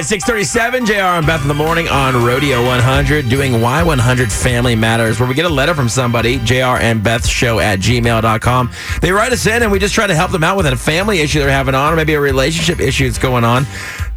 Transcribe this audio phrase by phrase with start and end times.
[0.00, 5.20] right, 637, JR and Beth in the morning on Rodeo 100, doing Y100 Family Matters,
[5.20, 8.70] where we get a letter from somebody, JR and Beth show at gmail.com.
[9.02, 11.18] They write us in and we just try to help them out with a family
[11.18, 13.66] issue they're having on, or maybe a relationship issue that's going on.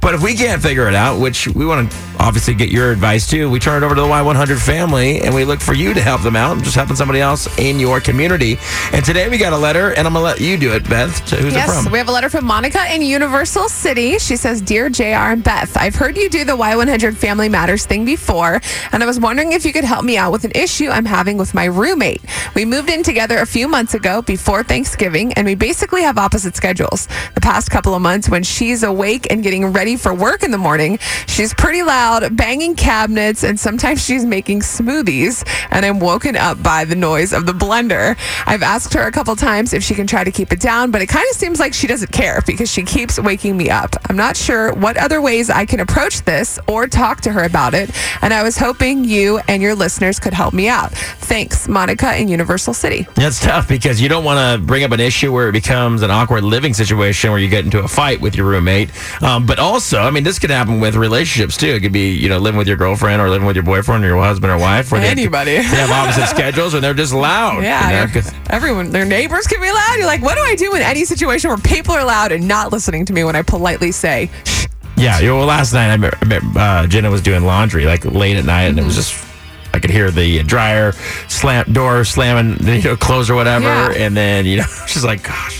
[0.00, 3.28] But if we can't figure it out, which we want to obviously get your advice
[3.28, 6.00] too, we turn it over to the Y100 family and we look for you to
[6.00, 8.58] help them out, just helping somebody else in your community.
[8.92, 11.18] And today we got a letter, and I'm going to let you do it, Beth.
[11.30, 11.92] Who's yes, it from?
[11.92, 14.18] we have a letter from Monica in Universal City.
[14.18, 18.06] She says, Dear JR and Beth, I've heard you do the Y100 Family Matters thing
[18.06, 18.60] before,
[18.92, 21.36] and I was wondering if you could help me out with an issue I'm having
[21.36, 22.22] with my roommate.
[22.54, 26.56] We moved in together a few months ago before Thanksgiving, and we basically have opposite
[26.56, 27.06] schedules.
[27.34, 30.58] The past couple of months, when she's awake and getting ready for work in the
[30.58, 36.62] morning, she's pretty loud, banging cabinets, and sometimes she's making smoothies, and I'm woken up
[36.62, 38.16] by the noise of the blender.
[38.46, 41.02] I've asked her a couple times if she can try to keep it down, but
[41.02, 43.96] it kind of seems like she doesn't care because she keeps waking me up.
[44.08, 47.74] I'm not sure what other ways I can approach this or talk to her about
[47.74, 47.90] it,
[48.22, 50.92] and I was hoping you and your listeners could help me out.
[50.92, 53.06] Thanks, Monica in Universal City.
[53.14, 56.10] That's tough because you don't want to bring up an issue where it becomes an
[56.10, 58.90] awkward living situation where you get into a fight with your roommate.
[59.22, 61.68] Um, but also, I mean, this could happen with relationships too.
[61.68, 64.08] It could be, you know, living with your girlfriend or living with your boyfriend or
[64.08, 64.92] your husband or wife.
[64.92, 65.56] Where they have- Anybody.
[65.56, 67.62] They have, opposite schedules and they're just loud.
[67.62, 69.94] Yeah, you know, everyone, their neighbors can be loud.
[69.96, 72.72] You're like, what do I do in any situation where people are loud and not
[72.72, 74.66] listening to me when I politely say, Shh.
[74.96, 75.18] yeah.
[75.20, 76.14] you know, Well, last night I met,
[76.56, 79.26] uh, Jenna was doing laundry like late at night and it was just.
[79.72, 80.90] I could hear the dryer
[81.28, 83.92] slam door slamming, you know, close or whatever, Yeah.
[84.04, 85.59] and then you know she's like, "Gosh,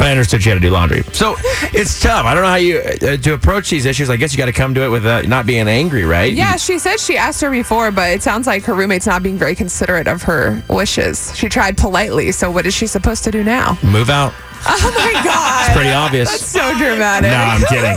[0.00, 1.34] But I understood she had to do laundry, so
[1.74, 2.24] it's tough.
[2.24, 4.08] I don't know how you uh, to approach these issues.
[4.08, 6.32] I guess you got to come to it with uh, not being angry, right?
[6.32, 9.36] Yeah, she said she asked her before, but it sounds like her roommate's not being
[9.36, 11.36] very considerate of her wishes.
[11.36, 13.76] She tried politely, so what is she supposed to do now?
[13.82, 14.32] Move out.
[14.66, 15.66] Oh my God.
[15.66, 16.30] It's pretty obvious.
[16.30, 17.30] That's so dramatic.
[17.30, 17.96] No, I'm kidding.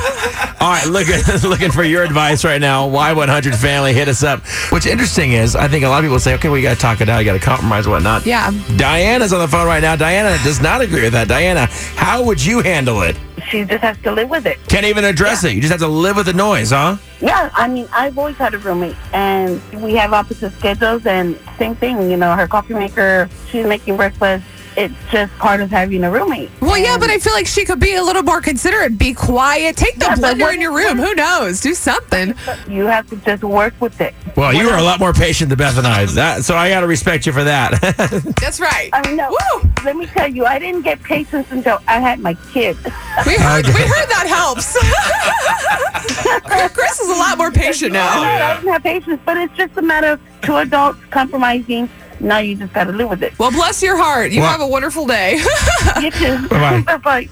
[0.59, 2.87] All right, looking looking for your advice right now.
[2.89, 4.41] Y100 family, hit us up.
[4.69, 6.79] What's interesting is I think a lot of people say, okay, well, you got to
[6.79, 8.25] talk it out, you got to compromise, whatnot.
[8.25, 8.51] Yeah.
[8.77, 9.95] Diana's on the phone right now.
[9.95, 11.27] Diana does not agree with that.
[11.27, 13.17] Diana, how would you handle it?
[13.49, 14.57] She just has to live with it.
[14.69, 15.53] Can't even address it.
[15.53, 16.95] You just have to live with the noise, huh?
[17.19, 21.75] Yeah, I mean, I've always had a roommate, and we have opposite schedules, and same
[21.75, 22.09] thing.
[22.09, 24.45] You know, her coffee maker, she's making breakfast.
[24.75, 26.49] It's just part of having a roommate.
[26.61, 28.97] Well, yeah, but I feel like she could be a little more considerate.
[28.97, 29.77] Be quiet.
[29.77, 30.97] Take the Yeah, but blender in your room.
[30.97, 31.61] Who knows?
[31.61, 32.33] Do something.
[32.67, 34.13] you have to just work with it.
[34.35, 36.05] Well, you are a lot more patient than Beth and I.
[36.05, 37.79] That, so I got to respect you for that.
[38.41, 38.89] That's right.
[38.93, 39.69] I mean, no, Woo!
[39.83, 42.79] let me tell you, I didn't get patience until I had my kids.
[43.27, 44.73] We heard, we heard that helps.
[46.73, 48.21] Chris is a lot more patient now.
[48.23, 51.87] I didn't have patience, but it's just a matter of two adults compromising.
[52.23, 53.37] Now you just got to live with it.
[53.37, 54.31] Well, bless your heart.
[54.31, 55.39] You Well- have a wonderful day.
[56.01, 56.47] You too.
[56.47, 56.81] Bye-bye.
[56.97, 57.29] Bye-bye.